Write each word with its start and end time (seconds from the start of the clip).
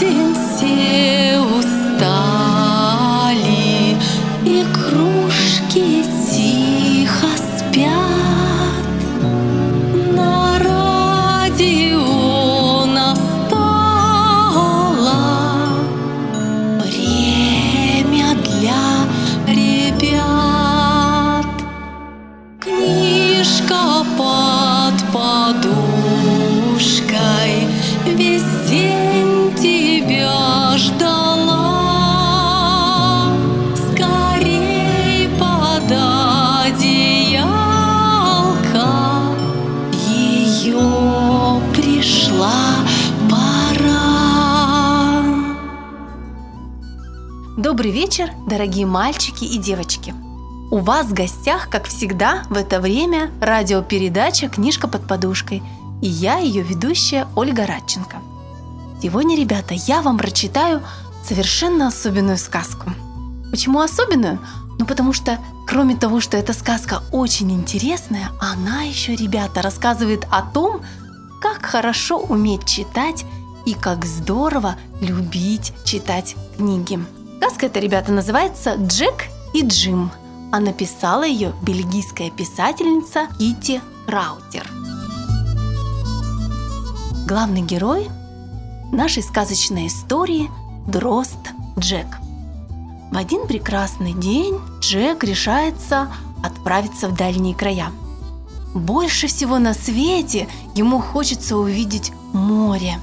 день 0.00 0.39
Добрый 47.80 47.98
вечер, 47.98 48.30
дорогие 48.46 48.84
мальчики 48.84 49.44
и 49.44 49.56
девочки! 49.56 50.14
У 50.70 50.80
вас 50.80 51.06
в 51.06 51.14
гостях, 51.14 51.70
как 51.70 51.86
всегда, 51.86 52.42
в 52.50 52.58
это 52.58 52.78
время 52.78 53.30
радиопередача 53.40 54.50
«Книжка 54.50 54.86
под 54.86 55.06
подушкой» 55.06 55.62
и 56.02 56.06
я, 56.06 56.36
ее 56.36 56.60
ведущая 56.60 57.26
Ольга 57.34 57.64
Радченко. 57.64 58.18
Сегодня, 59.00 59.34
ребята, 59.34 59.72
я 59.72 60.02
вам 60.02 60.18
прочитаю 60.18 60.82
совершенно 61.24 61.86
особенную 61.86 62.36
сказку. 62.36 62.90
Почему 63.50 63.80
особенную? 63.80 64.40
Ну, 64.78 64.84
потому 64.84 65.14
что, 65.14 65.38
кроме 65.66 65.96
того, 65.96 66.20
что 66.20 66.36
эта 66.36 66.52
сказка 66.52 67.02
очень 67.12 67.50
интересная, 67.50 68.28
она 68.42 68.82
еще, 68.82 69.16
ребята, 69.16 69.62
рассказывает 69.62 70.26
о 70.30 70.42
том, 70.42 70.82
как 71.40 71.64
хорошо 71.64 72.18
уметь 72.18 72.66
читать 72.66 73.24
и 73.64 73.72
как 73.72 74.04
здорово 74.04 74.76
любить 75.00 75.72
читать 75.86 76.36
книги. 76.58 77.00
Сказка 77.40 77.66
эта, 77.66 77.80
ребята, 77.80 78.12
называется 78.12 78.74
«Джек 78.74 79.28
и 79.54 79.66
Джим», 79.66 80.10
а 80.52 80.60
написала 80.60 81.22
ее 81.22 81.54
бельгийская 81.62 82.30
писательница 82.30 83.28
Кити 83.38 83.80
Краутер. 84.06 84.70
Главный 87.26 87.62
герой 87.62 88.10
нашей 88.92 89.22
сказочной 89.22 89.86
истории– 89.86 90.50
Дрозд 90.86 91.38
Джек. 91.78 92.18
В 93.10 93.16
один 93.16 93.46
прекрасный 93.46 94.12
день 94.12 94.60
Джек 94.80 95.24
решается 95.24 96.12
отправиться 96.44 97.08
в 97.08 97.16
дальние 97.16 97.54
края. 97.54 97.90
Больше 98.74 99.28
всего 99.28 99.58
на 99.58 99.72
свете 99.72 100.46
ему 100.74 101.00
хочется 101.00 101.56
увидеть 101.56 102.12
море. 102.34 102.98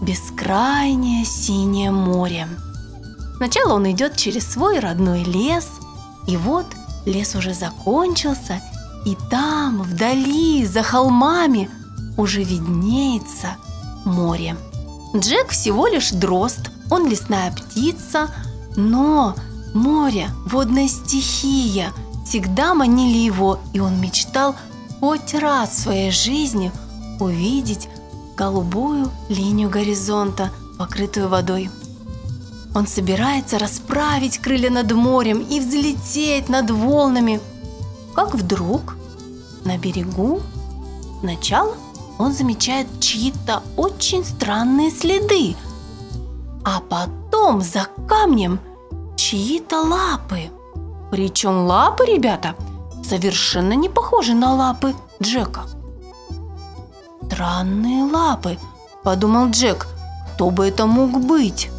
Бескрайнее 0.00 1.24
синее 1.24 1.92
море. 1.92 2.48
Сначала 3.42 3.72
он 3.72 3.90
идет 3.90 4.14
через 4.14 4.52
свой 4.52 4.78
родной 4.78 5.24
лес, 5.24 5.66
и 6.28 6.36
вот 6.36 6.64
лес 7.04 7.34
уже 7.34 7.54
закончился, 7.54 8.62
и 9.04 9.16
там, 9.30 9.82
вдали, 9.82 10.64
за 10.64 10.84
холмами, 10.84 11.68
уже 12.16 12.44
виднеется 12.44 13.56
море. 14.04 14.56
Джек 15.16 15.48
всего 15.48 15.88
лишь 15.88 16.12
дрозд, 16.12 16.70
он 16.88 17.08
лесная 17.08 17.50
птица, 17.50 18.30
но 18.76 19.34
море, 19.74 20.28
водная 20.46 20.86
стихия 20.86 21.90
всегда 22.24 22.74
манили 22.74 23.18
его, 23.18 23.58
и 23.72 23.80
он 23.80 24.00
мечтал 24.00 24.54
хоть 25.00 25.34
раз 25.34 25.70
в 25.70 25.82
своей 25.82 26.12
жизни 26.12 26.70
увидеть 27.18 27.88
голубую 28.36 29.10
линию 29.28 29.68
горизонта, 29.68 30.52
покрытую 30.78 31.28
водой. 31.28 31.70
Он 32.74 32.86
собирается 32.86 33.58
расправить 33.58 34.38
крылья 34.38 34.70
над 34.70 34.92
морем 34.92 35.40
и 35.40 35.60
взлететь 35.60 36.48
над 36.48 36.70
волнами. 36.70 37.40
Как 38.14 38.34
вдруг 38.34 38.96
на 39.64 39.76
берегу 39.78 40.40
сначала 41.20 41.74
он 42.18 42.32
замечает 42.32 42.86
чьи-то 43.00 43.62
очень 43.76 44.24
странные 44.24 44.90
следы, 44.90 45.54
а 46.64 46.80
потом 46.80 47.60
за 47.60 47.86
камнем 48.08 48.60
чьи-то 49.16 49.82
лапы. 49.82 50.50
Причем 51.10 51.66
лапы, 51.66 52.04
ребята, 52.06 52.54
совершенно 53.04 53.74
не 53.74 53.88
похожи 53.88 54.34
на 54.34 54.54
лапы 54.54 54.94
Джека. 55.22 55.62
Странные 57.26 58.04
лапы, 58.04 58.58
подумал 59.02 59.50
Джек, 59.50 59.86
кто 60.34 60.50
бы 60.50 60.66
это 60.66 60.86
мог 60.86 61.20
быть? 61.20 61.70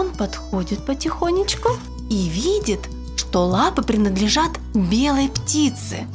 Он 0.00 0.12
подходит 0.12 0.86
потихонечку 0.86 1.68
и 2.08 2.26
видит, 2.30 2.80
что 3.16 3.44
лапы 3.44 3.82
принадлежат 3.82 4.48
белой 4.72 5.28
птице. 5.28 6.06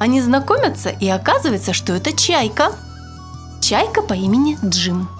Они 0.00 0.22
знакомятся, 0.22 0.88
и 0.88 1.06
оказывается, 1.06 1.74
что 1.74 1.92
это 1.92 2.16
чайка. 2.16 2.74
Чайка 3.60 4.00
по 4.00 4.14
имени 4.14 4.58
Джим. 4.64 5.10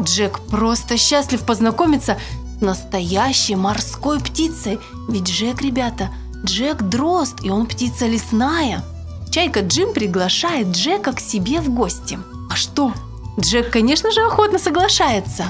Джек 0.00 0.38
просто 0.42 0.96
счастлив 0.96 1.42
познакомиться 1.42 2.16
с 2.58 2.60
настоящей 2.60 3.56
морской 3.56 4.20
птицей. 4.20 4.78
Ведь 5.08 5.28
Джек, 5.28 5.60
ребята, 5.60 6.10
Джек 6.44 6.80
дрозд, 6.80 7.42
и 7.42 7.50
он 7.50 7.66
птица 7.66 8.06
лесная. 8.06 8.84
Чайка 9.32 9.62
Джим 9.62 9.92
приглашает 9.92 10.68
Джека 10.68 11.12
к 11.12 11.18
себе 11.18 11.60
в 11.60 11.70
гости. 11.70 12.20
А 12.52 12.54
что? 12.54 12.92
Джек, 13.40 13.72
конечно 13.72 14.12
же, 14.12 14.24
охотно 14.24 14.60
соглашается. 14.60 15.46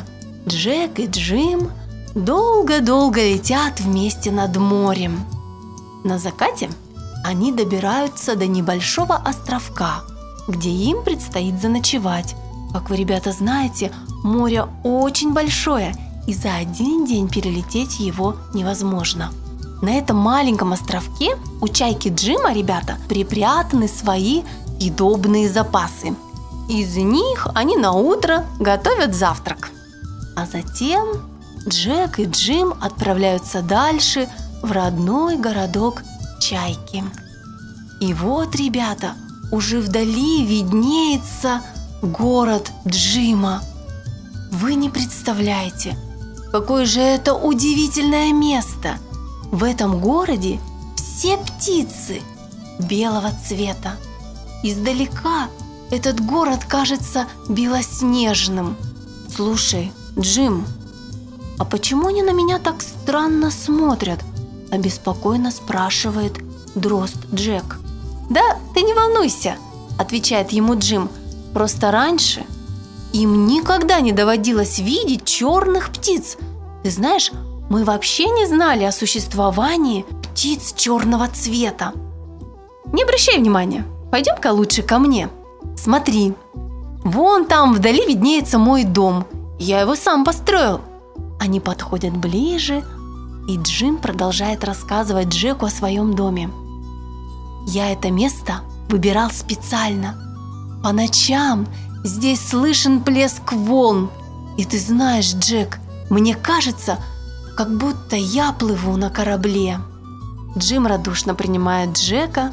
Джек 0.48 0.98
и 0.98 1.06
Джим 1.06 1.70
долго-долго 2.14 3.20
летят 3.20 3.80
вместе 3.80 4.30
над 4.30 4.56
морем. 4.56 5.24
На 6.04 6.18
закате 6.18 6.70
они 7.24 7.52
добираются 7.52 8.36
до 8.36 8.46
небольшого 8.46 9.16
островка, 9.16 10.02
где 10.46 10.70
им 10.70 11.02
предстоит 11.02 11.60
заночевать. 11.60 12.36
Как 12.72 12.90
вы, 12.90 12.96
ребята, 12.96 13.32
знаете, 13.32 13.92
море 14.22 14.66
очень 14.82 15.32
большое, 15.32 15.94
и 16.26 16.34
за 16.34 16.54
один 16.54 17.04
день 17.04 17.28
перелететь 17.28 18.00
его 18.00 18.36
невозможно. 18.52 19.30
На 19.82 19.90
этом 19.90 20.16
маленьком 20.16 20.72
островке 20.72 21.36
у 21.60 21.68
чайки 21.68 22.08
Джима, 22.08 22.52
ребята, 22.52 22.96
припрятаны 23.08 23.88
свои 23.88 24.42
съедобные 24.78 25.48
запасы. 25.48 26.14
Из 26.68 26.96
них 26.96 27.46
они 27.54 27.76
на 27.76 27.92
утро 27.92 28.44
готовят 28.58 29.14
завтрак. 29.14 29.70
А 30.36 30.46
затем 30.46 31.06
Джек 31.68 32.18
и 32.18 32.24
Джим 32.24 32.74
отправляются 32.80 33.62
дальше 33.62 34.28
в 34.62 34.70
родной 34.70 35.36
городок 35.36 36.02
Чайки. 36.40 37.04
И 38.00 38.12
вот, 38.12 38.54
ребята, 38.54 39.14
уже 39.50 39.80
вдали 39.80 40.44
виднеется 40.44 41.62
город 42.02 42.70
Джима. 42.86 43.62
Вы 44.50 44.74
не 44.74 44.90
представляете, 44.90 45.96
какое 46.52 46.84
же 46.84 47.00
это 47.00 47.34
удивительное 47.34 48.32
место. 48.32 48.98
В 49.50 49.64
этом 49.64 50.00
городе 50.00 50.60
все 50.96 51.38
птицы 51.38 52.20
белого 52.78 53.30
цвета. 53.46 53.96
Издалека 54.62 55.48
этот 55.90 56.20
город 56.20 56.64
кажется 56.66 57.26
белоснежным. 57.48 58.76
Слушай, 59.34 59.92
Джим, 60.18 60.66
а 61.58 61.64
почему 61.64 62.08
они 62.08 62.22
на 62.22 62.32
меня 62.32 62.58
так 62.58 62.82
странно 62.82 63.50
смотрят? 63.50 64.20
Обеспокоенно 64.70 65.50
спрашивает 65.50 66.34
дрозд 66.74 67.16
Джек. 67.32 67.78
Да, 68.30 68.58
ты 68.74 68.82
не 68.82 68.94
волнуйся, 68.94 69.56
отвечает 69.98 70.50
ему 70.52 70.78
Джим. 70.78 71.08
Просто 71.52 71.90
раньше 71.90 72.44
им 73.14 73.46
никогда 73.46 74.00
не 74.00 74.10
доводилось 74.10 74.80
видеть 74.80 75.24
черных 75.24 75.90
птиц. 75.90 76.36
Ты 76.82 76.90
знаешь, 76.90 77.30
мы 77.70 77.84
вообще 77.84 78.28
не 78.28 78.46
знали 78.46 78.82
о 78.82 78.92
существовании 78.92 80.04
птиц 80.22 80.74
черного 80.76 81.28
цвета. 81.28 81.92
Не 82.92 83.04
обращай 83.04 83.38
внимания, 83.38 83.86
пойдем-ка 84.10 84.48
лучше 84.52 84.82
ко 84.82 84.98
мне. 84.98 85.28
Смотри, 85.76 86.34
вон 87.04 87.46
там 87.46 87.72
вдали 87.72 88.04
виднеется 88.04 88.58
мой 88.58 88.82
дом. 88.82 89.26
Я 89.60 89.80
его 89.80 89.94
сам 89.94 90.24
построил. 90.24 90.80
Они 91.44 91.60
подходят 91.60 92.16
ближе, 92.16 92.82
и 93.46 93.58
Джим 93.58 93.98
продолжает 93.98 94.64
рассказывать 94.64 95.28
Джеку 95.28 95.66
о 95.66 95.70
своем 95.70 96.14
доме. 96.14 96.48
Я 97.66 97.92
это 97.92 98.10
место 98.10 98.62
выбирал 98.88 99.30
специально. 99.30 100.14
По 100.82 100.92
ночам 100.92 101.66
здесь 102.02 102.40
слышен 102.40 103.02
плеск 103.02 103.52
волн. 103.52 104.10
И 104.56 104.64
ты 104.64 104.78
знаешь, 104.78 105.34
Джек, 105.34 105.80
мне 106.08 106.34
кажется, 106.34 106.98
как 107.58 107.76
будто 107.76 108.16
я 108.16 108.52
плыву 108.52 108.96
на 108.96 109.10
корабле. 109.10 109.80
Джим 110.56 110.86
радушно 110.86 111.34
принимает 111.34 111.98
Джека, 111.98 112.52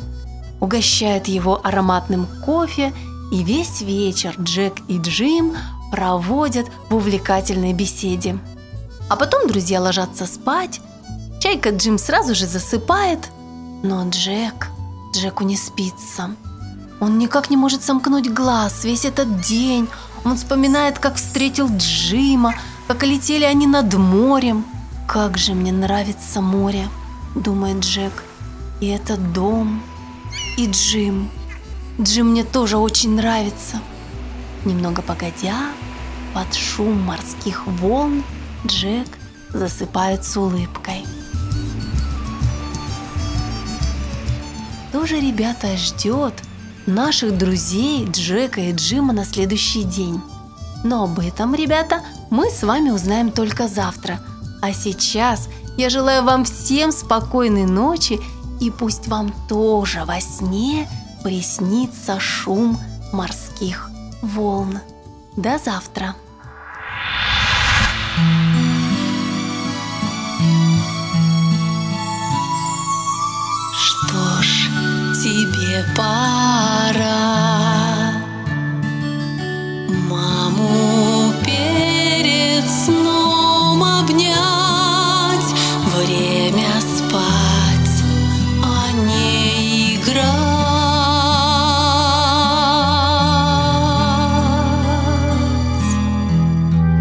угощает 0.60 1.30
его 1.30 1.62
ароматным 1.64 2.28
кофе, 2.46 2.92
и 3.32 3.42
весь 3.42 3.80
вечер 3.80 4.36
Джек 4.38 4.74
и 4.90 4.98
Джим 4.98 5.56
проводят 5.92 6.68
в 6.90 6.96
увлекательной 6.96 7.72
беседе. 7.72 8.38
А 9.12 9.18
потом 9.18 9.46
друзья 9.46 9.82
ложатся 9.82 10.26
спать, 10.26 10.80
Чайка 11.42 11.72
Джим 11.72 11.98
сразу 11.98 12.34
же 12.34 12.48
засыпает, 12.48 13.20
но 13.84 14.08
Джек, 14.08 14.70
Джеку 15.14 15.44
не 15.44 15.58
спится. 15.58 16.34
Он 17.02 17.20
никак 17.20 17.50
не 17.50 17.58
может 17.58 17.84
сомкнуть 17.84 18.32
глаз 18.32 18.86
весь 18.86 19.04
этот 19.04 19.42
день. 19.42 19.90
Он 20.24 20.38
вспоминает, 20.38 20.98
как 20.98 21.16
встретил 21.16 21.68
Джима, 21.76 22.56
как 22.88 23.04
летели 23.04 23.44
они 23.44 23.68
над 23.68 23.94
морем. 23.96 24.66
«Как 25.10 25.38
же 25.38 25.56
мне 25.56 25.74
нравится 25.74 26.40
море»,— 26.40 26.88
думает 27.36 27.80
Джек. 27.80 28.24
«И 28.80 28.88
этот 28.88 29.34
дом, 29.34 29.84
и 30.58 30.68
Джим. 30.68 31.30
Джим 32.00 32.28
мне 32.28 32.46
тоже 32.46 32.78
очень 32.78 33.18
нравится». 33.18 33.82
Немного 34.64 35.02
погодя, 35.02 35.58
под 36.34 36.54
шум 36.54 37.02
морских 37.02 37.68
волн, 37.68 38.24
Джек 38.66 39.08
засыпает 39.54 40.24
с 40.26 40.38
улыбкой. 40.38 41.06
Что 44.90 45.06
же 45.06 45.20
ребята 45.20 45.78
ждет 45.78 46.34
наших 46.86 47.38
друзей 47.38 48.06
Джека 48.06 48.62
и 48.62 48.74
Джима 48.74 49.14
на 49.14 49.26
следующий 49.26 49.84
день? 49.84 50.22
Но 50.84 51.04
об 51.04 51.20
этом, 51.20 51.56
ребята, 51.56 52.02
мы 52.30 52.50
с 52.50 52.64
вами 52.64 52.90
узнаем 52.90 53.32
только 53.32 53.68
завтра– 53.68 54.20
а 54.62 54.74
сейчас 54.74 55.50
я 55.76 55.90
желаю 55.90 56.24
вам 56.24 56.46
всем 56.46 56.92
спокойной 56.92 57.66
ночи 57.66 58.20
и 58.60 58.70
пусть 58.70 59.08
вам 59.08 59.34
тоже 59.50 60.06
во 60.06 60.22
сне 60.22 60.88
приснится 61.24 62.20
шум 62.20 62.78
морских 63.12 63.90
волн. 64.22 64.80
До 65.36 65.58
завтра! 65.58 66.16
пора 75.96 77.22
Маму 80.10 81.34
перед 81.46 82.66
сном 82.70 83.84
обнять 83.84 84.52
Время 85.96 86.80
спать, 86.80 88.04
а 88.64 88.92
не 88.94 89.96
играть. 89.96 90.32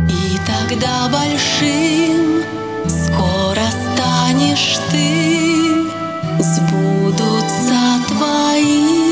И 0.08 0.38
тогда 0.46 1.08
большим 1.08 2.42
скоро 2.88 3.66
станешь 3.70 4.78
ты 4.90 5.79
сбудутся 6.42 7.80
твои 8.08 9.09